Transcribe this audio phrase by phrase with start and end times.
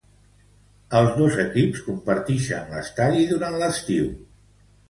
[0.99, 4.13] Els dos equips compartixen l'estadi durant l'estiu.